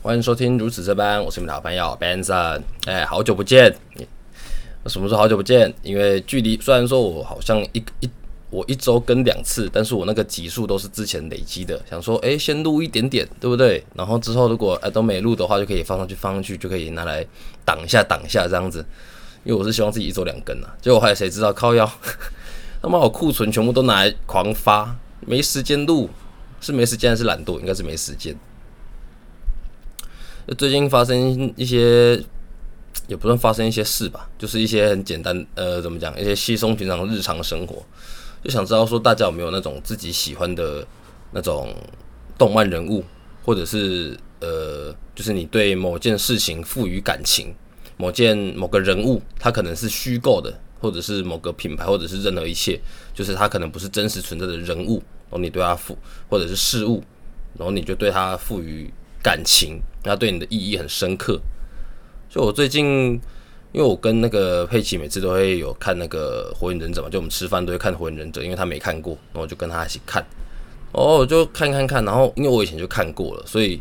[0.00, 2.62] 欢迎收听如此这般，我是你们的好朋友 Benson。
[2.86, 3.74] 哎，好久不见！
[4.86, 5.74] 什么时候好久不见？
[5.82, 8.08] 因为距离虽然说我好像一一
[8.48, 11.82] 我一周更两次，但是我那个集数都是之前累积的。
[11.90, 13.84] 想说，哎，先录一点点，对不对？
[13.92, 17.26] 然后之后如果哎都没录的话，就可以放上去，放上去就可以拿来
[17.64, 18.86] 挡一下，挡一下这样子。
[19.42, 21.84] 因为我是希望自己一周两更啊，结果后来谁知道靠腰，
[22.80, 24.96] 他妈我库存全部都拿来狂发，
[25.26, 26.08] 没时间录，
[26.60, 27.58] 是没时间还是懒惰？
[27.58, 28.32] 应该是没时间。
[30.56, 32.18] 最近发生一些，
[33.06, 36.18] 也不算发生一些事吧，就是一些很简单，呃，怎么讲？
[36.18, 37.84] 一些稀松平常的日常生活，
[38.42, 40.86] 就想知道说大家有没有那种自己喜欢的
[41.32, 41.74] 那种
[42.38, 43.04] 动漫人物，
[43.44, 47.54] 或者是呃，就是你对某件事情赋予感情，
[47.98, 52.80] 某件某个人物，他可能是虚构的，或者是某个品牌，或者是任何一切，
[53.12, 55.98] 就是他可能不是真实存在的人物，然后你对他赋，
[56.30, 57.04] 或者是事物，
[57.58, 58.90] 然后你就对他赋予。
[59.22, 61.40] 感情，它对你的意义很深刻。
[62.30, 63.20] 就我最近，
[63.72, 70.24] 因为我跟那个佩奇每次都会有看那个《火影忍者》嘛，就我们吃饭都会看《火影忍者》，因为他没看过，然后我就跟他一起看。
[70.92, 73.80] 哦，就看看看，然后因为我以前就看过了，所以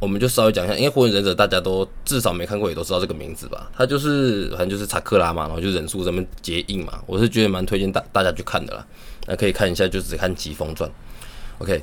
[0.00, 0.74] 我们就稍微讲一下。
[0.74, 3.70] 因为《火影忍者》大家都至少没看过，也都知道这个名字吧？
[3.76, 7.02] 他就是反正就是查克拉嘛，然后就忍术这么结印嘛。
[7.06, 8.86] 我是觉得蛮推荐大大家去看的啦。
[9.26, 10.88] 那可以看一下，就只看《疾风传》。
[11.58, 11.82] OK。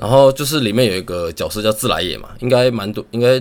[0.00, 3.38] 然后就是里面有一个角色叫自来也嘛，应该蛮多，应该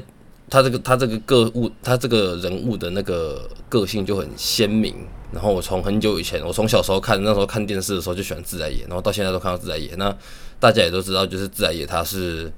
[0.49, 4.93] 他这个他这个个物，他这个人物的那个个性就很鲜明。
[5.31, 9.95] 然后我从很久以前，我从小时候看那时候看电视的时候就喜欢自来也，然后到现在都看到自来也。
[9.95, 10.13] 那
[10.59, 12.51] 大家也都知道，就是自来也他是，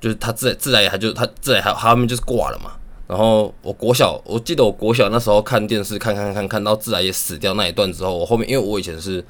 [0.00, 2.72] 就是他自自来也他就他自来还他们就是挂了嘛。
[3.06, 9.24] 然后我国小，我记得我国小那时候看电视看看看看到自来也死掉那一段之后，我后面因为我以前是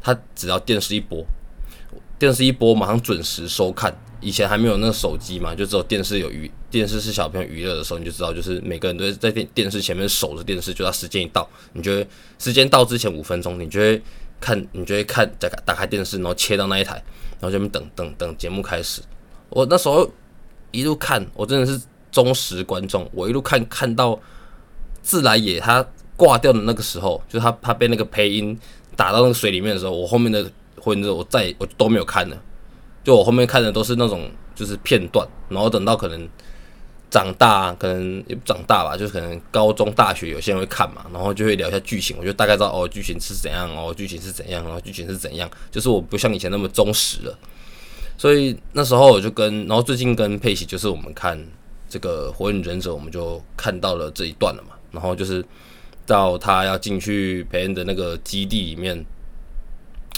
[0.00, 1.24] 他只要电视一播。
[2.18, 3.94] 电视一播，马上准时收看。
[4.22, 14.02] 以前还没有那个手机嘛，就只有电视有娱，电视是小朋友娱乐的时候，你就知道，就是每个人都在电电视前面守着电视，就到时间一到，你就会时间到之前五分钟，你就会
[14.40, 16.94] 看，你就会看，再打开电视，然后切到那一台，
[17.38, 19.02] 然后就边等等等节目开始。
[19.50, 20.10] 我那时候
[20.70, 21.78] 一路看，我真的是
[22.10, 24.18] 忠实观众，我一路看看到
[25.02, 28.58] 自来也他挂掉的那个时候，就是他他被那个配音
[28.96, 30.50] 打到那个水里面的时候，我后面的。
[30.86, 32.40] 或者我再我都没有看了，
[33.02, 36.28] 就我后面看的都是那种就是片段，然后等到可能
[37.10, 47.36] 长大，可能也长大吧，就是可能高中、大学有些人会看嘛，然后就会聊一下剧情，我就大概知道哦，剧情是怎样哦，剧情是怎样，然后剧情是怎样，就是我不像以前那么忠实了。
[48.16, 51.36] 所以那时候我就跟，然后最近跟佩奇，就是我们看
[51.88, 55.44] 这个《火影忍者》，我们就看到了这一段了嘛，然后就是
[56.06, 59.04] 到他要进去培恩的那个基地里面。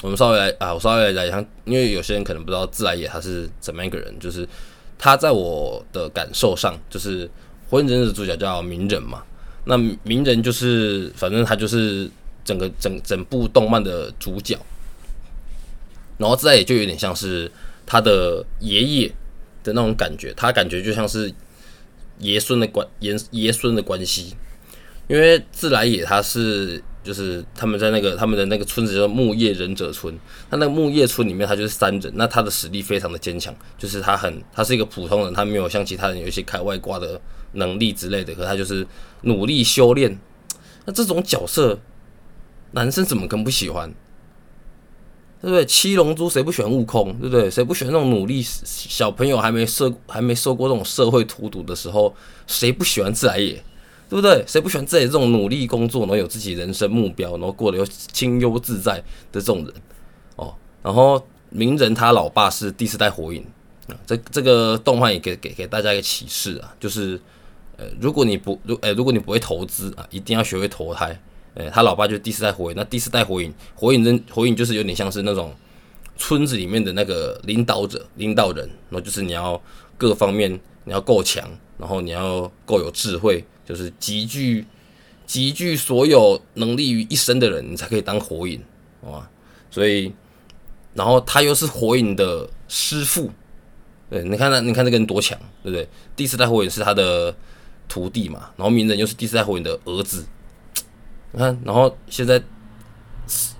[0.00, 4.48] 我们稍微来啊，我稍微来讲，因为有些人可能不知道自来也他是怎么样一个人，就是
[4.96, 7.26] 他在我的感受上，就是
[7.68, 9.24] 《火影忍者》主角叫鸣人嘛，
[9.64, 12.08] 那鸣人就是反正他就是
[12.44, 14.56] 整个整整部动漫的主角，
[16.16, 17.50] 然后自来也就有点像是
[17.84, 19.08] 他的爷爷
[19.64, 21.32] 的那种感觉，他感觉就像是
[22.20, 24.36] 爷孙的关爷爷孙的关系，
[25.08, 26.80] 因为自来也他是。
[27.08, 30.14] 就是他们在那个他们的那个村子叫木叶忍者村，
[30.50, 37.18] 他那个木叶村里面他就是三人，那他的实力非常的坚强，就是他很他是一个普通人，他没有像其他人有一些开外挂的
[37.52, 38.86] 能力之类的，可他就是
[39.22, 40.18] 努力修炼。
[40.84, 41.78] 那这种角色，
[42.72, 43.90] 男生怎么可能不喜欢？
[45.40, 45.64] 对不对？
[45.64, 47.16] 七龙珠谁不喜欢悟空？
[47.20, 47.50] 对不对？
[47.50, 52.14] 谁不喜欢那种努力小朋友还没受还没受过这种社会荼毒的时候，
[52.46, 53.64] 谁不喜欢自来也？
[54.08, 54.42] 对不对？
[54.46, 58.96] 谁不喜欢自己这种努力工作，然后有自己人生目标，然后过得又清幽自在
[59.30, 59.74] 的这种人
[60.36, 60.54] 哦？
[60.82, 63.44] 然后鸣人他老爸是第四代火影
[63.88, 67.20] 啊，这这个动漫也给给给大家一个启示啊，就是
[67.76, 71.20] 呃，如果你不如呃，如果你不会投资啊，一定要学会投胎。
[71.54, 75.52] 呃，他老爸就是第四代火影，那第四代火影，火影人火影就是有点像是那种
[76.16, 79.60] 村子里面的那个领导者、领导人，然后就是你要
[79.96, 80.52] 各方面
[80.84, 83.44] 你要够强，然后你要够有智慧。
[83.68, 84.64] 就是集聚
[85.26, 88.58] 集聚所有能力于一身的人，你才可以当火影，
[89.02, 89.30] 好吧，
[89.70, 90.10] 所以，
[90.94, 93.30] 然后他又是火影的师傅，
[94.08, 95.86] 对，你看他，你看这个人多强，对不对？
[96.16, 97.36] 第四代火影是他的
[97.86, 100.24] 徒弟嘛，然后鸣人又是第四代火影的儿子，
[101.32, 102.42] 你看，然后现在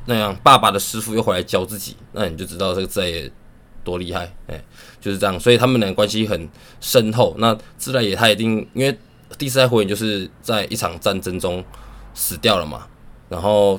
[0.07, 3.31] 那样爸爸的师傅又回来教自己，那你就知道这个在
[3.89, 4.63] 多厉害，哎，
[5.01, 6.49] 就是这样，所以他们俩关系很
[6.81, 7.35] 深厚。
[7.39, 8.99] 那自然也他一定因为。
[9.37, 11.63] 第四代火影就是在一场战争中
[12.15, 12.89] 死掉了嘛，
[13.29, 13.79] 然后，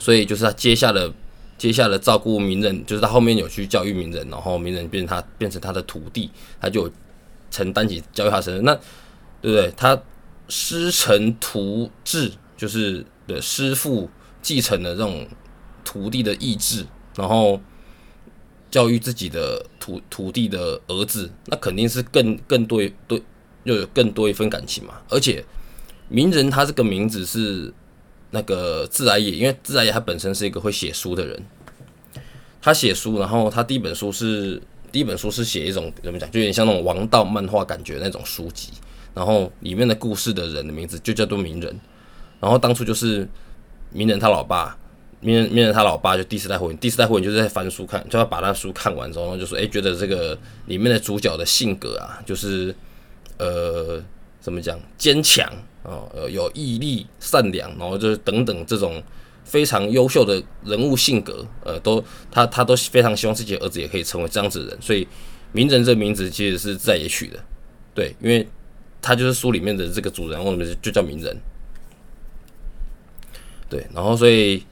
[0.00, 1.14] 所以就是他接下了
[1.56, 6.28] 接下来照顾名人，就是他后面有去教育名人，然后名人变他变成他的徒弟，
[6.60, 6.90] 他就
[7.52, 8.74] 承担起教育他身那
[9.40, 9.72] 对不对？
[9.76, 9.98] 他
[10.48, 14.10] 师承徒制，就是的师傅
[14.42, 15.26] 继承了这种
[15.84, 16.84] 徒弟的意志，
[17.14, 17.60] 然后
[18.70, 23.22] 教育自己的徒徒弟的儿子，那肯定是更更多对
[23.64, 24.94] 又有更多一份感情嘛。
[25.08, 25.44] 而且
[26.08, 27.72] 名人他这个名字是
[28.30, 31.42] 那个自来也，因为自来也他本身是一个会写书的人，
[32.62, 34.62] 他写书，然后他第一本书是
[34.92, 38.70] 第一本书是写一种怎么讲，就有点像那种王道漫画感觉那种书籍。
[39.12, 41.80] 然后里面的故事的人的名字就叫做名人，
[42.38, 43.28] 然后当初就是
[43.90, 44.78] 名人他老爸，
[45.20, 52.74] 名人名人他老爸就第四代火影，第四代火影就是在翻书看，就要把那书看完之后，就说哎，觉得这个里面的主角的性格啊，就是
[53.38, 54.02] 呃
[54.40, 55.46] 怎么讲，坚强
[55.82, 59.02] 哦，有毅力、善良，然后就是等等这种
[59.44, 65.06] 非常优秀的人物性格，呃，都他他都非常希望自己儿子也可以成为这样子的人，所以
[65.52, 67.38] 名人这个名字其实是在也取的，
[67.94, 68.46] 对，因为。
[69.02, 71.34] 他就是书里面的这个主人，我们就叫鸣人。
[73.66, 74.62] 对，然后所以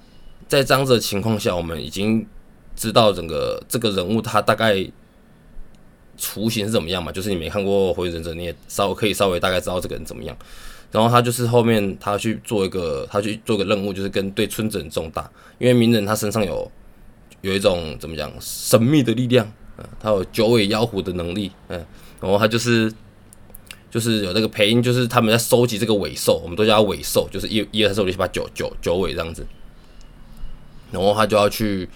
[0.48, 2.26] 在这样子的情况下，我们已经
[2.74, 4.84] 知道整个这个人物他大概
[6.16, 7.12] 雏形是怎么样嘛？
[7.12, 10.36] 就是你没看过《火影忍者》，你也稍可以稍微大概知道这个人怎么样。
[10.90, 16.70] 然后他就是后面他去做一个，他去做个任务，就是跟对村子很重大，因为鸣人他身上有
[17.42, 19.46] 有一种怎么讲神秘的力量，
[19.76, 21.84] 嗯，他有九尾妖狐的能力，嗯，
[22.20, 22.92] 然后他就是。
[23.90, 29.46] 就是有这个配音，就是他们在收集这个尾兽，我们都叫他尾兽，就是一、一、二、三、四、五、六、七、八、九、九、九尾这样子。
[30.90, 31.88] 然后他就要去，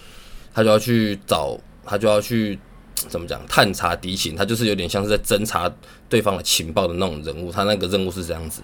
[0.55, 2.59] 他就要去找，他就要去
[3.09, 3.45] 怎么讲？
[3.47, 5.73] 探查敌情，他就是有点像是在侦查
[6.09, 7.51] 对方的情报的那种人物。
[7.51, 8.63] 他那个任务是这样子。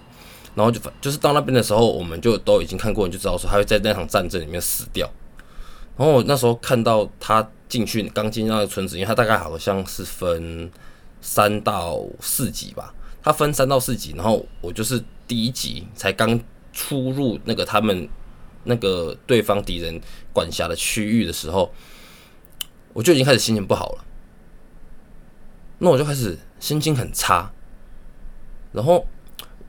[0.54, 5.08] 然后就就是到那边的时候，我们就都已经看过，你就知道说他会在那场战争里面死掉。
[5.96, 10.70] 然后我那时候看到他进去，刚进那个村子，因为他大概好像是分
[11.20, 12.92] 三到四级吧。
[13.22, 16.40] 他分三到四级，然后我就是第一集才刚
[16.72, 18.08] 出入那个他们
[18.68, 20.00] 那个对方敌人
[20.32, 21.72] 管辖的区域的时候，
[22.92, 24.04] 我就已经开始心情不好了。
[25.78, 27.50] 那我就开始心情很差，
[28.72, 29.04] 然后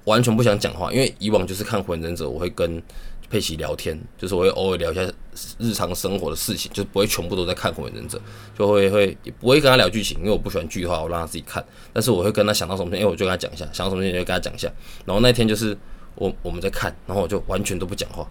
[0.04, 2.82] 完全不想讲话，因为以往就是看《火影忍者》，我会跟。
[3.32, 5.04] 佩奇聊天，就是我会偶尔聊一下
[5.60, 8.18] 日常生活的事情，就不会全部都在看《火影忍者》，
[8.58, 11.64] 就会会也不会跟他聊剧情，因为我不喜欢剧化，我让他自己看。
[11.94, 14.68] 但是我会跟他想到什么，因为我就跟他讲一下，想到什么就跟他讲一下。
[15.06, 15.78] 然后那天就是
[16.16, 18.28] 我我们在看，然后我就完全都不讲话，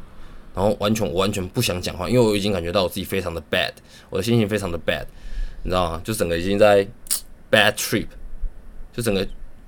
[0.58, 3.70] 然后完全我完全不想讲话，因为我已经感觉到我自己非常的 bad，
[4.10, 5.04] 我的心情非常的 bad，
[5.62, 6.00] 你知道吗？
[6.02, 6.84] 就整个已经在
[7.48, 8.08] bad trip，
[8.92, 9.24] 就整个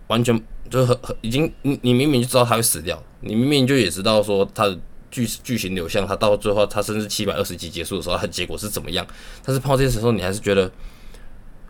[0.08, 0.36] 完全
[0.68, 4.76] 就很很已经你你明明就知道他会死掉，你明明就也知道说他的。
[5.12, 9.04] 剧剧情流向，他到最后，他甚至七百二十集结束的时候，他的结果是怎么样？
[9.44, 10.70] 但是碰到这些时候，你还是觉得，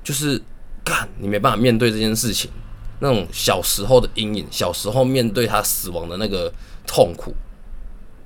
[0.05, 0.39] 就是
[0.85, 2.51] 干，你没办法面对这件事情，
[2.99, 6.53] 那种小时候的阴影，小时候面对他死亡的那个
[6.87, 7.35] 痛苦，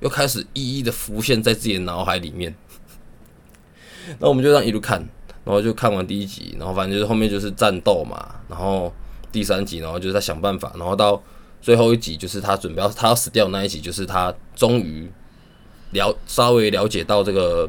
[0.05, 2.55] 又开始一一的浮现在自己的脑海里面。
[4.19, 4.99] 那我们就这样一路看，
[5.43, 8.93] 然后就看完第一集，然后反正就是后面就是战斗嘛，然后
[9.31, 11.21] 第三集，然后就是在想办法，然后到。
[11.61, 15.11] 最后一集就是他准备要他要死掉那一集，就是他终于
[15.93, 17.67] 了稍微了解到这个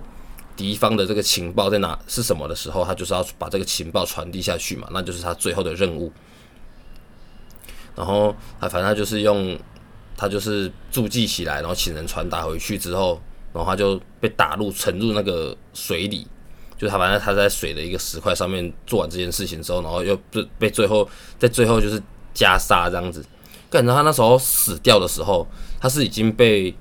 [0.54, 6.12] 敌方的这个情报在哪是什么的时候，他就是要把这个情报传递下去嘛，那就是他最后的任务。
[7.94, 9.58] 然后他反正他就是用
[10.16, 13.20] 他就是注记起来，然后请人传达回去之后，
[13.52, 16.26] 然后他就被打入沉入那个水里，
[16.78, 21.08] 就他反正他在水的一个石块上面做完这件事情之后，然后又被被最后
[21.38, 23.24] 在最后就是加沙这样子。
[23.68, 25.46] 感觉他那时候死掉的时候，
[25.80, 26.74] 他是已经被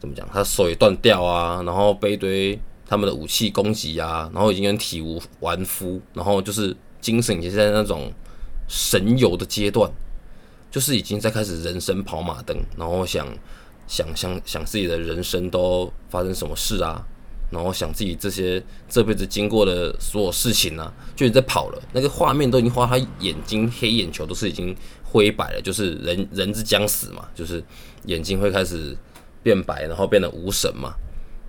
[0.00, 0.28] 怎么讲？
[0.32, 8.12] 他手也断掉啊，然后被一堆他们的武器攻击啊，然后已经跟体无完肤，然后就是精神也是在那种
[8.68, 9.90] 神游的阶段，
[10.72, 13.24] 就是已经在开始人生跑马灯，然后想
[13.86, 17.00] 想想想自己的人生都发生什么事啊，
[17.50, 24.74] 然后想自己这些这辈子经过的所有事情啊，就在跑了，那个画面都已经画他眼睛黑眼球都是已经。
[25.04, 27.62] 灰白了，就是人人之将死嘛，就是
[28.06, 28.96] 眼睛会开始
[29.42, 30.94] 变白，然后变得无神嘛。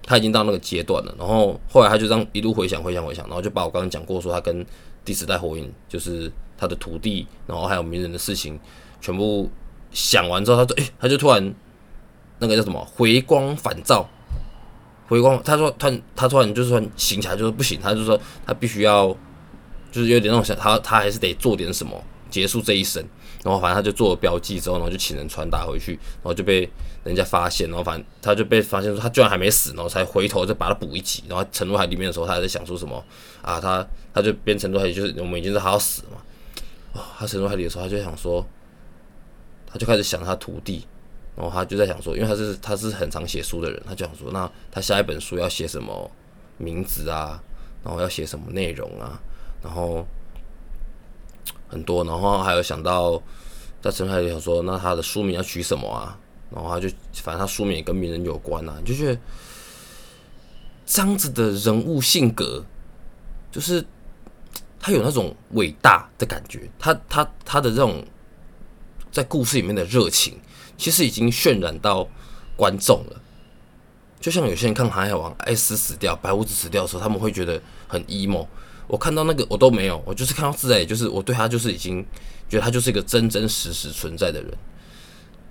[0.06, 4.66] 他已经到那个阶段了，然后后来他就这样一路回想、回想、回想，然后就把我刚刚讲过说他跟
[5.06, 8.60] 第十代火影，就是他的徒弟，然后还有鸣人的事情，
[9.04, 9.52] 全部
[9.92, 11.54] 想完之后，他说：“诶，他就突然
[12.40, 14.10] 那个叫什么回光返照，
[15.08, 19.08] 回光。”他说：“他他突然就是说醒起来，就是不行，他就说他必须要，
[19.92, 23.06] 就是有点那种想他他还是得做点什么。”结束这一生。
[23.44, 26.68] 然后反正他就做了标记之后，然后就请人传达回去，然后就被
[27.04, 33.04] 人家发现，然后反正他就被发现说他居然还没死，然后才回头再把他补一集，然后沉入海里面的时候，他还在想说什么
[33.42, 33.60] 啊？
[33.60, 36.18] 他他就变沉入海里，就是我们已经是他要死了嘛。
[36.94, 38.44] 哦，他沉入海里的时候，他就想说，
[39.74, 40.88] 他就开始想他徒弟，
[41.36, 46.10] 然后他就在想说，因为他是他是很常写书的人，他就想说，那他下一本书要写什么
[46.58, 47.42] 名字啊？
[47.84, 49.20] 然后要写什么内容啊？
[49.62, 50.06] 然后。
[51.68, 53.20] 很多，然后还有想到
[53.82, 56.16] 在陈海里想说，那他的书名要取什么啊？
[56.52, 59.20] 然后他就反正他书名也跟名人有关啊，你就觉得
[60.86, 62.64] 这样子的人物性格，
[63.52, 63.84] 就是
[64.80, 68.06] 他有那种伟大的感觉，他他他的这种
[69.14, 70.38] 在故事里面的热情，
[70.76, 72.06] 其实已经渲染到
[72.58, 73.22] 观众了。
[74.20, 78.48] 就像有些人看《航海王》，爱死死掉，白胡子死掉的时候，他们会觉得很 emo。
[78.88, 82.04] 我看到那个我都没有，我就是看到自在，就是我对他就是已经
[82.50, 84.52] 觉得他就是一个真真实实存在的人，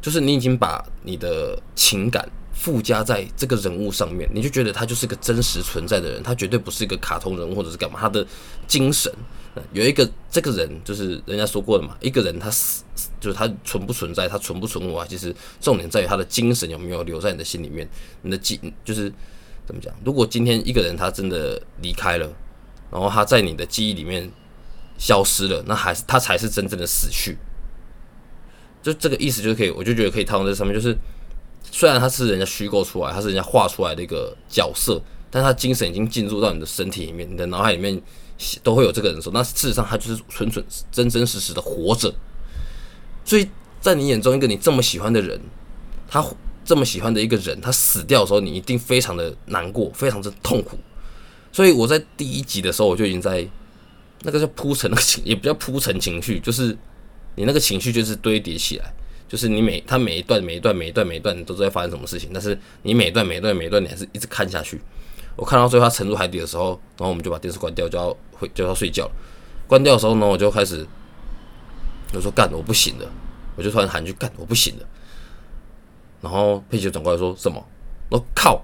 [0.01, 8.27] 就是你已经把你的情感附加在这个人物上面，你就觉得他就是个真实存在的人，他绝对不是一个卡通人物或者是干嘛，他的
[8.67, 9.13] 精神
[9.73, 12.85] 有一个这个人就是人家说过的嘛，一个人他死
[13.21, 15.07] 就是他存不存在，他存不存活啊？
[15.09, 17.89] 其实重点在于他的精神有没有留在你的心里面，
[18.23, 19.13] 你的记就是
[19.67, 19.93] 怎么讲？
[20.05, 22.31] 如果今天一个人他真的离开了。
[22.93, 24.31] 然后他在你的记忆里面
[24.99, 27.39] 消失了，那还是他才是真正的死去。
[28.83, 30.75] 就这个意思，就可以，我就觉得可以套用在上面。
[30.75, 30.95] 就是
[31.75, 35.01] 虽然他是人家虚构出来，他是人家画出来的一个角色，
[35.31, 38.01] 但他精神已经进入到你的身体里面，你的脑海里面
[38.63, 42.15] 都会有这个人说，那事实上他就是纯纯真真实实的活着。
[43.25, 43.49] 所以
[43.81, 45.41] 在你眼中，一个你这么喜欢的人，
[46.07, 46.23] 他
[46.63, 50.79] 这么喜欢的一个人，他死掉的时候，你一定非常的难过，非常的痛苦。
[51.51, 53.49] 所以我在第一集的时候，我就已经在
[54.23, 56.77] 那个叫铺陈那个情，也不叫铺陈情绪，就是
[57.35, 58.95] 你那个情绪就是堆叠起来，
[59.33, 64.79] 就是你每他每一段每一段每一段每一段你都在发生什么事情，但是你每一段每一段每一段你还是一直看下去。
[65.37, 69.13] 我看到最后他沉入海底的时候，然后我们就把电视关掉，就要回就要睡觉了。
[69.67, 70.87] 关掉的时候呢，我就开始
[72.13, 73.11] 我说干我不行了，
[73.57, 74.87] 我就突然喊句干我不行了。
[76.21, 77.67] 然后佩奇转过来说什么？
[78.11, 78.63] 我靠！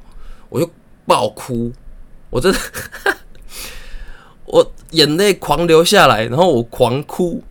[0.51, 0.71] 我就
[1.07, 1.73] 爆哭。
[2.29, 2.59] 我真的，
[4.45, 7.43] 我眼泪狂流下来，然后我狂哭，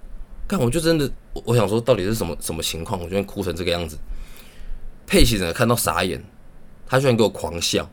[0.48, 1.12] 看我就真的，
[1.46, 3.98] 我想说到底是什么什么情况，我居然哭成这个样子。
[5.06, 6.24] 佩奇整个看到傻眼，
[6.86, 7.90] 他居然给我狂笑，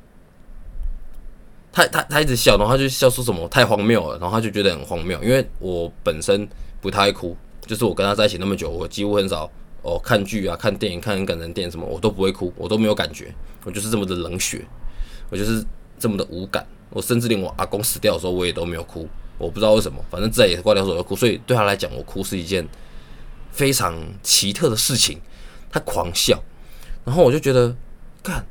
[1.72, 6.48] 他他他一直笑，然后他就笑说什么太荒谬了，然后他就觉得很荒谬，因为我本身
[6.80, 7.36] 不太哭，
[7.66, 9.50] 就是我跟他在一起那么久，我几乎很少
[9.82, 13.32] 哦看剧啊、看电影、看感人电影什么，我都不会哭，我都没有感觉，
[13.64, 14.64] 我就是这么的冷血，
[15.30, 15.64] 我就是
[15.98, 16.66] 这么的无感。
[16.90, 19.08] 我甚至连我阿公死掉的时候，我也都没有哭。
[19.36, 21.16] 我不知道为什么，反正自然也是挂掉手要哭。
[21.16, 22.64] 所以对他来讲，我哭是一件
[23.54, 25.18] 非常奇特的事情。
[25.70, 26.40] 他狂笑，
[27.04, 27.74] 然后我就觉得，
[28.22, 28.46] 干，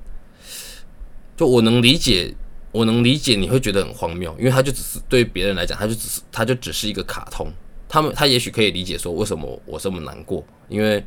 [1.37, 2.35] 就我能理解，
[2.71, 7.49] 我能理解你会觉得很荒谬，因为他就只是对别人来讲，他就只是他就只是一个卡通。
[7.87, 10.45] 他们他也许可以理解说，为什么我这么难过？
[10.67, 11.01] 因为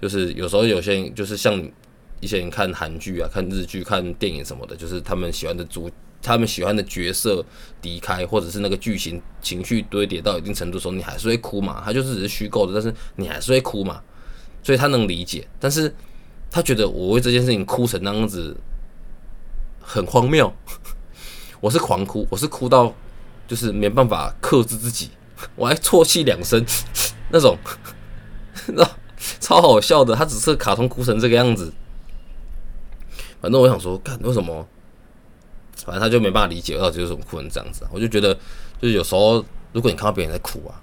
[0.00, 1.60] 就是有时候有些人就是像
[2.20, 5.90] 一些人看韩剧啊、看日剧、看电影什么的，就是他们喜欢的主。
[6.26, 7.44] 他们喜欢的角色
[7.82, 11.82] 离开，或者是那个剧情情绪堆叠到一定程度的时候，你还是会哭嘛？
[11.84, 14.02] 他就是只是虚构的，但是你还是会哭嘛？
[14.62, 15.94] 所以他能理解，但是
[16.50, 18.56] 他觉得我为这件事情哭成那样子
[19.80, 20.52] 很荒谬。
[21.60, 22.92] 我是狂哭，我是哭到
[23.46, 25.10] 就是没办法克制自己，
[25.54, 26.64] 我还啜泣两声，
[27.30, 27.56] 那种，
[28.74, 28.84] 那
[29.40, 30.14] 超好笑的。
[30.14, 31.72] 他只是卡通哭成这个样子，
[33.40, 34.68] 反正我想说，干为什么？
[35.86, 38.34] 反正他就没办法理解到底为什么哭成这样子，我就觉得，
[38.82, 40.74] 就是有时候如果你看到别人在哭啊，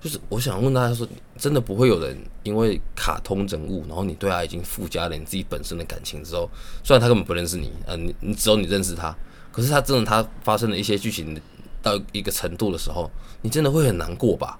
[0.00, 6.48] 就是我想问大家说，真的不会有人因为卡通人物，然后你对他已经附加了你自己本身的感情之后，
[6.84, 9.12] 虽然他根本不认识你，嗯，你你只有你认识他，
[9.50, 11.38] 可是他真的他发生了一些剧情
[11.82, 13.10] 到一个程度的时候，
[13.42, 14.58] 你真的会很难过吧？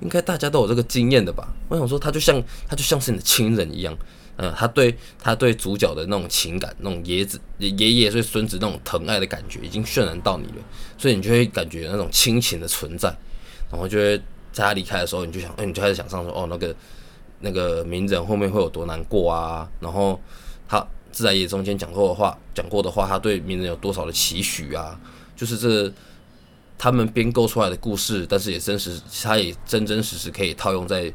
[0.00, 1.52] 应该大家都有这个经验的吧？
[1.68, 3.96] 我想说，他就像他就像是你的亲人一样。
[4.38, 10.64] 嗯，他对他对主角的那种情感，那种爷子爷爷对孙子那种疼爱的感觉，已经渲染到你了，
[10.98, 13.08] 所以你就会感觉那种亲情的存在，
[13.70, 14.18] 然后就会
[14.52, 16.76] 在他离开的时候，你就想，哎，你就开始想象说，哦，那个
[17.40, 19.66] 那个名人后面会有多难过啊？
[19.80, 20.20] 然后
[20.68, 25.00] 他自来也中间讲过的话，讲过的话，他对名人有多少的期许啊？
[25.34, 25.90] 就是这
[26.76, 31.10] 他们编构出来的故事，但是也真实，他也真真实实可以套用在。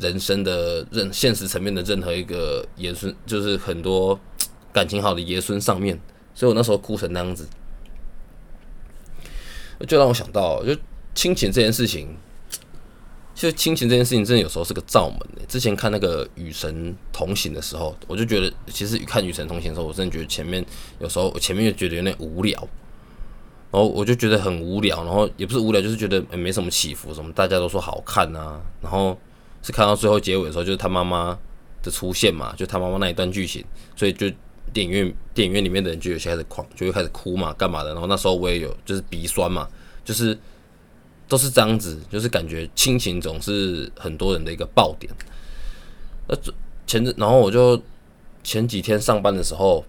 [0.00, 4.18] 人生的任现实层面的任何一个爷孙，就是很多
[4.72, 6.00] 感情好的爷孙上面，
[6.34, 7.46] 所以我那时候哭成那样子，
[9.86, 10.74] 就让我想到，就
[11.14, 12.16] 亲情这件事情，
[13.34, 15.18] 就亲情这件事情，真的有时候是个罩门。
[15.46, 20.64] 之前看那个《与神同行》的时候，我就觉得，其实看《与神同行》的时候，我真的觉得前面
[21.00, 22.58] 有时候我前面就觉得有点无聊，
[23.70, 29.18] 然后我就觉得很无聊，然后也不是无聊，就是觉得没什么起伏，什么大家都说好看啊，然后
[29.62, 31.38] 是看到最后结尾的时候，就是他妈妈
[31.82, 33.64] 的出现嘛，就他妈妈那一段剧情，
[33.96, 34.30] 所以就
[34.72, 37.92] 电影院电影院里面的人就有些开始狂，就会开始哭嘛，干嘛的？
[37.92, 39.68] 然后那时候我也有就是鼻酸嘛，
[40.04, 40.36] 就是。
[41.28, 45.10] 都是这样子，就是感觉亲情总是很多人的一个爆点。
[46.28, 46.36] 那
[46.86, 47.80] 前然后我就
[48.44, 49.82] 前几天上班的时候，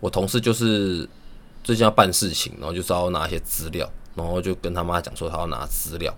[0.00, 1.08] 我同事就是
[1.62, 6.12] 最近要办事情，然后就是要拿一些资料，然后就跟他妈讲说他要拿资料，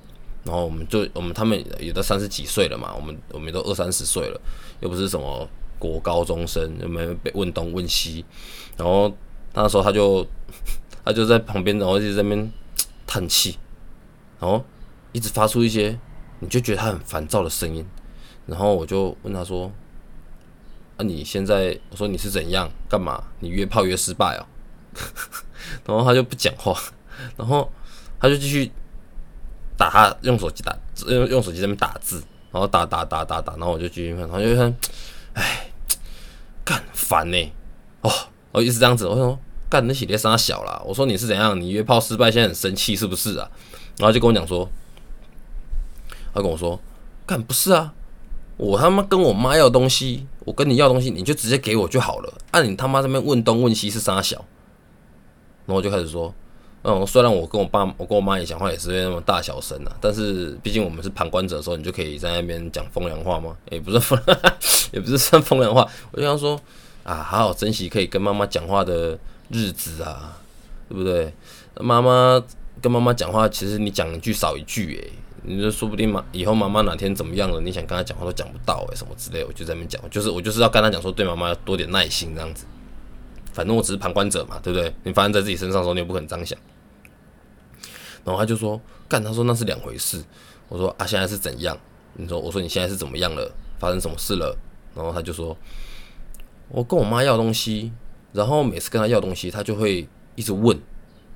[0.44, 4.40] 然后我们就我们他们有的三十几岁了嘛，我们我们都二三十岁了，
[4.80, 8.24] 又不是什么国高中生，又没被问东问西，
[8.76, 9.12] 然后
[9.54, 10.26] 那时候他就
[11.04, 12.52] 他就在旁边，然后就在那边。
[13.12, 13.58] 叹气，
[14.38, 14.64] 然后
[15.10, 15.98] 一直发出一些
[16.38, 17.84] 你就觉得他很烦躁的声音，
[18.46, 19.68] 然后我就问他说
[20.96, 23.20] ：“啊，你现在我说你是怎样干嘛？
[23.40, 24.46] 你约炮约失败啊？”
[25.84, 26.80] 然后他就不讲话，
[27.36, 27.68] 然后
[28.20, 28.70] 他就继续
[29.80, 30.76] 打他用手机打
[31.08, 32.22] 用用手机在那边打字，
[32.52, 34.76] 然后打打打打打，然后我就继续看，然后就看，
[35.32, 35.70] 哎，
[36.62, 37.52] 干烦呢，
[38.02, 38.10] 哦，
[38.52, 39.38] 我一直这样子，我说。
[39.70, 40.82] 干那系列杀小啦！
[40.84, 41.60] 我说你是怎样？
[41.60, 43.48] 你约炮失败，现在很生气是不是啊？
[43.98, 44.68] 然后就跟我讲说，
[46.34, 46.76] 他跟我说，
[47.24, 47.94] 干不是啊，
[48.56, 52.34] 我他妈跟我妈要东西，我跟你要东西，你就直接给我就好了。
[52.50, 54.38] 按你他妈这边问东问西是杀小，
[55.66, 56.34] 然后我就开始说，
[56.82, 63.56] 嗯，虽然我跟我爸、我跟我妈也讲话也是那么大小声啊，但是毕竟我们是旁观者的时候，你就可以在那边讲风凉话吗？
[63.70, 64.18] 也不是风，
[64.92, 66.60] 也不是算风凉话，我就想说
[67.04, 69.18] 啊，好好珍惜可以跟妈妈讲话的。
[69.52, 70.38] 日子啊，
[70.88, 71.34] 对不对？
[71.80, 72.40] 妈妈
[72.80, 75.10] 跟妈妈讲话，其实你讲一句少一句，诶，
[75.42, 82.64] 你就说不定妈以后妈妈哪天怎么样了，你想跟她讲话都讲不到，诶，什么之类，我就在那边讲，就是我就是要跟她讲说，对妈妈要多点耐心这样子。
[83.52, 84.94] 反正我只是旁观者嘛，对不对？
[85.02, 86.56] 你发生在自己身上的时候，你也不可能这样想。
[88.24, 90.22] 然后他就说，干，他说那是两回事。
[90.68, 91.76] 我说啊，现在是怎样？
[92.14, 93.50] 你说，我说你现在是怎么样了？
[93.78, 94.56] 发生什么事了？
[94.94, 95.56] 然后他就说，
[96.68, 97.92] 我跟我妈要东西。
[98.32, 100.06] 然后每次跟他要东西，他就会
[100.36, 100.80] 一直问，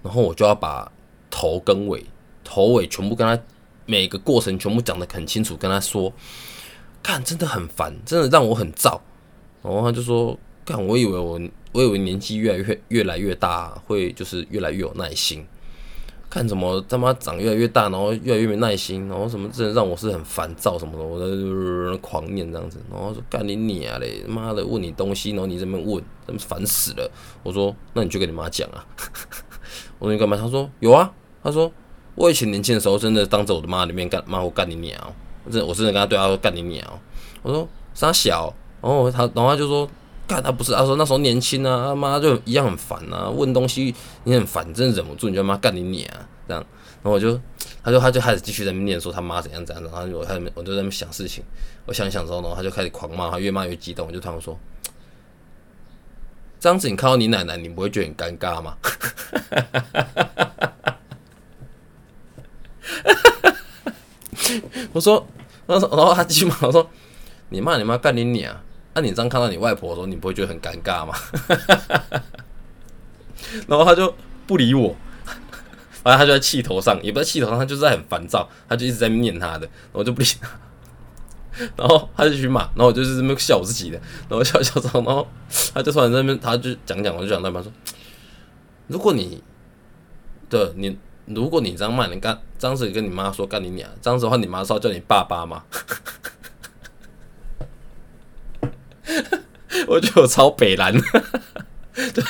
[0.00, 0.92] 然后我就要把
[1.28, 2.06] 头跟尾、
[2.44, 3.42] 头尾全部跟他
[3.84, 6.12] 每个过程全部讲得很清楚，跟他说，
[7.02, 9.00] 干真的很烦，真的让我很燥。
[9.60, 11.40] 然后他就说，干我以为我
[11.72, 15.44] 我以为年纪越来越越来越大，会就是越来越有耐心。
[16.30, 21.18] 看怎么他妈长越来越大，然后越来越没耐心，然后什么真的让我是很烦躁什么的，我
[21.90, 27.10] 在狂念这样子，然后说干你娘嘞，妈的问你东西，然后你这边问，真烦死了。
[27.42, 28.84] 我说那你就跟你妈讲啊。
[30.00, 30.36] 我说你干嘛？
[30.36, 31.12] 他说有啊。
[31.42, 31.70] 他说
[32.14, 34.98] 我以前年轻的时候真的当着我的妈的面干骂我干你娘，
[35.44, 37.00] 我真的我真的跟他对他说干你娘。
[37.42, 39.88] 我说傻小，然后他然后他就说。
[40.26, 46.08] 干他不是，他说那时候年轻啊，他妈就一样很烦啊，问东西你很烦，真忍不住，你就妈干你娘
[46.48, 46.64] 这样，
[47.02, 47.38] 然后我就，
[47.82, 51.44] 他就他就开始继续在那念说他妈怎样怎样，然后我还我就在那边想事情，
[51.84, 54.58] 我想想之后呢，他就开始狂骂，他越骂越激动，我就突然说，
[56.58, 58.76] 这样子你看到你奶奶，你不会觉得很尴尬吗？
[64.92, 65.26] 我说，
[65.66, 66.88] 然后然后他继续骂，我说
[67.50, 68.58] 你骂你妈干你娘。
[68.94, 71.14] 那你这样看到你外婆的时候，你不会觉得很尴尬吗？
[73.66, 74.14] 然后他就
[74.46, 74.96] 不理我，
[76.02, 80.48] 反正他就在气头上，也不在气头上，他就是在很烦躁，他就一直在念他的，我就不理他。
[81.76, 85.26] 然后他就去骂，然后我就是这么笑我自己的，然后笑笑之后，然后
[85.72, 87.70] 他就突然在那边，他就讲讲，我就讲他妈说，
[88.88, 89.40] 如果你
[90.50, 95.62] 的你，如果你这样骂，你干这样子跟你妈说干你娘，这样子的话，你妈是要叫你爸爸吗？
[99.86, 100.92] 我觉得我超北蓝，
[102.12, 102.22] 就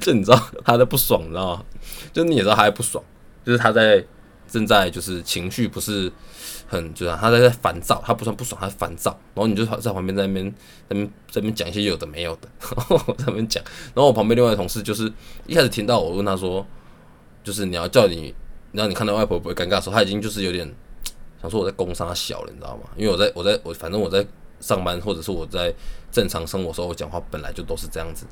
[0.00, 1.64] 就你知道他在不爽，你知道吗？
[2.12, 3.02] 就你也知道他还不爽，
[3.44, 4.04] 就是他在
[4.48, 6.10] 正在就是情绪不是
[6.66, 9.10] 很，就是他在在烦躁，他不算不爽，他烦躁。
[9.34, 10.54] 然后你就在旁边在那边在
[10.88, 12.48] 那边在那边讲一些有的没有的，
[13.18, 13.62] 在那边讲。
[13.94, 15.12] 然后我旁边另外的同事就是
[15.46, 16.66] 一开始听到我问他说，
[17.44, 18.34] 就是你要叫你，
[18.72, 20.72] 让你看到外婆不会尴尬的时候，他已经就是有点
[21.42, 22.84] 想说我在攻杀小了，你知道吗？
[22.96, 24.26] 因为我在我在我反正我在。
[24.60, 25.72] 上班或者是我在
[26.10, 28.26] 正常生活时候，我讲话本来就都是这样子。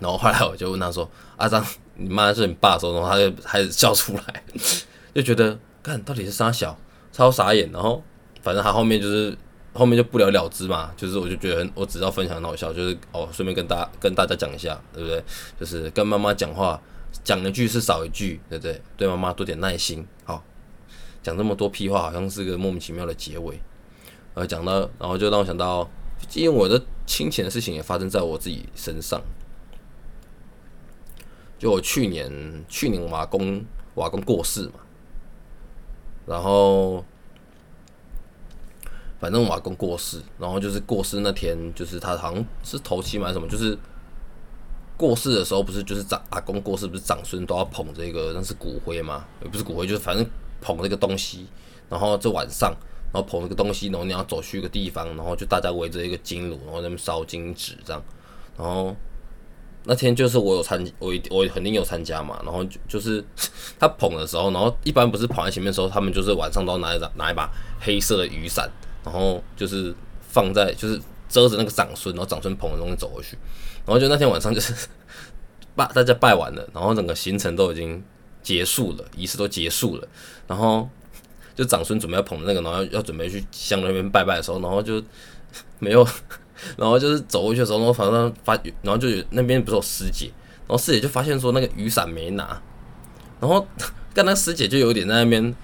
[0.00, 1.64] 然后后来我就问他说：“阿张，
[1.94, 4.42] 你妈是你爸的时候，然后他就开始笑出来，
[5.14, 6.76] 就觉得看到底是啥小，
[7.12, 7.70] 超傻眼。
[7.72, 8.02] 然后
[8.42, 9.36] 反正他后面就是
[9.72, 15.22] 后面就不了了之嘛，就是我就觉得，我只要分享很好笑，就是哦，顺便跟大跟大家讲一下，对不对？
[15.60, 16.80] 就是跟妈妈讲话，
[17.22, 18.82] 讲一句是少一句，对不对？
[18.96, 20.42] 对妈妈多点耐心，好。
[21.22, 23.58] 讲这么多屁话，好像是个莫名其妙的结尾。
[24.34, 25.88] 呃，讲到，然后就让我想到，
[26.34, 29.20] 因为我的亲情的事情也发生在我自己身上。
[31.58, 34.80] 就我去年，去年我阿公，我阿公过世嘛，
[36.26, 37.04] 然后。
[39.20, 43.78] 反正我阿公过世，然后就是过世那天，就是他好像是头七嘛，什么就是
[44.98, 49.24] 过世的时候，不是就是长阿公过世，不是长孙都要捧这个那是骨灰嘛？
[49.42, 50.26] 也不是骨灰，就是反正
[50.60, 51.46] 捧这个东西。
[51.88, 52.76] 然后这晚上，
[53.14, 58.02] 然后捧这个东西，然后你要走去一个地方，然后就大家围着一个金炉，然后在那边烧金纸这样。
[58.58, 58.94] 然后
[59.84, 62.40] 那天就是我有参，我我肯定有参加嘛。
[62.44, 63.24] 然后就就是
[63.78, 67.48] 他捧的时候，然后一般不是捧在前面的时候，他们就是晚上都要拿一拿一把
[67.80, 68.68] 黑色的雨伞。
[69.04, 70.98] 然后就是放在，就是
[71.28, 73.36] 遮着那个长孙，然后长孙捧的东西走过去。
[73.84, 74.88] 然后就那天晚上就是
[75.76, 78.02] 拜大家拜完了，然后整个行程都已经
[78.42, 80.08] 结束了，仪式都结束了。
[80.46, 80.88] 然后
[81.54, 85.02] 就长孙准备要捧的那个，然后要准备去香那边拜拜的时候，然后就
[85.78, 86.06] 没有，
[86.76, 90.26] 然后就是走过去的时候，然后反正发，然后就有那边不是有师姐，
[90.66, 92.60] 然后师姐就发现说那个雨伞没拿，
[93.40, 93.66] 然后
[94.14, 95.54] 跟那师姐就有点在那边。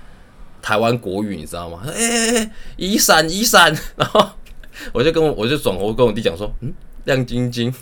[0.62, 1.81] 台湾国语你知道吗？
[1.87, 4.33] 哎哎哎，雨伞雨伞，然后
[4.92, 6.70] 我就跟我我就转头跟我弟讲说，嗯，
[7.05, 7.74] 亮晶晶，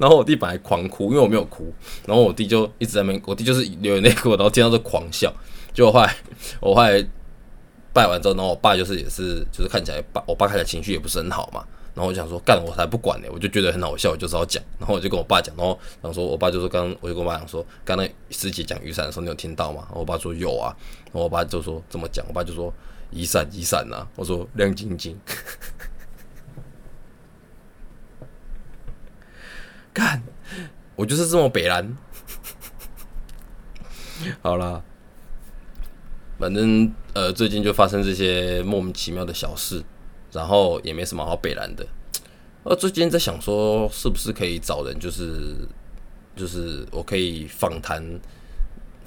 [0.00, 1.70] 然后我弟本来狂哭，因为我没有哭，
[2.06, 5.30] 然后我弟就一直在那边，我弟就是流眼泪哭，然后听到这狂笑，
[5.74, 6.16] 结果后来
[6.60, 7.06] 我后来
[7.92, 11.62] 拜完之后，然后我爸就是也是就是看起来爸我爸看起来情绪也不是很好嘛。
[11.92, 14.62] 然后我想说，干我才不管呢，我就觉得很好笑，我就只好讲。
[14.78, 19.88] 然后我就跟我爸讲，然后然后说我爸就说，刚我就跟我爸讲说，刚才师姐讲雨伞的时候，你有听到吗？
[19.92, 20.74] 我爸说有啊。
[21.06, 22.72] 然后我爸就说这么讲，我爸就说
[23.10, 24.06] 雨伞雨伞呐。
[24.14, 25.18] 我说亮晶晶，
[29.92, 30.22] 干，
[30.96, 31.96] 我就是这么北蓝。
[34.42, 34.82] 好啦，
[36.38, 39.82] 反正呃最近就发生这些莫名其妙的小事。
[40.32, 41.84] 然后也没什么好北蓝的，
[42.62, 45.56] 呃，最近在想说，是不是可以找人，就是
[46.36, 48.00] 就是我可以访谈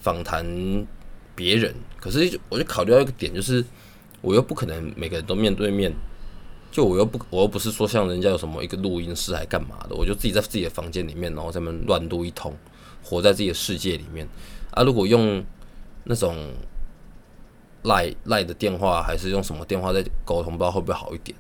[0.01, 0.45] 访谈
[1.33, 3.63] 别人，可是我就考虑到一个点，就是
[4.19, 5.93] 我又不可能每个人都面对面，
[6.73, 12.53] 就我又不我又不是说像人家有什么一个录音室还干嘛的，我就自己在自己的房间里面，然后在那乱录一通，
[13.01, 14.27] 活在自己的世界里面
[14.71, 14.83] 啊。
[14.83, 15.41] 如果用
[16.03, 16.35] 那种。
[17.85, 21.37] 赖赖的电话还是用什么电话在沟通，不知道会不会好一点。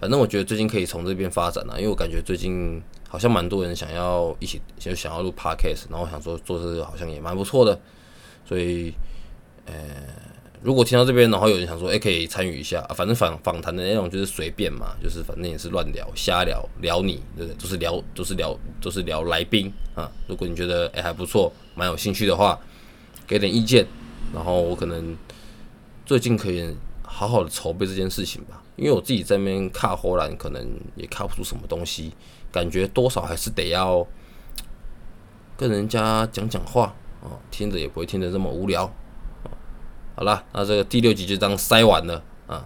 [0.00, 7.80] 反正我觉得最近可以从这边发展啊，因为我感觉最近好像蛮多人想要一起就想要录 podcast，然后想说做这个好像也蛮不错的。
[8.44, 8.92] 所以，
[9.66, 9.72] 呃，
[10.62, 17.54] 如果听到这边，然后有人想说，哎，可以参与一下，反正访访谈的内容就是随便嘛，就是反正也是乱聊、瞎聊聊你，对不对？
[17.60, 20.10] 都是聊，就是聊，就是聊来宾啊。
[20.26, 22.58] 如果你觉得哎还不错，蛮有兴趣的话，
[23.26, 23.86] 给点意见，
[24.32, 25.16] 然后我可能。
[26.04, 26.68] 最近可以
[27.02, 32.12] 好好的筹备这件事情吧，因为我自己在那边卡荷兰，可能也看不出什么东西，
[32.50, 34.04] 感觉多少还是得要
[35.56, 38.92] 跟人家讲讲话啊，听着也不会听得这么无聊。
[40.14, 42.64] 好了，那这个第六集就当塞完了啊，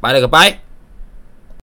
[0.00, 0.67] 拜了个拜。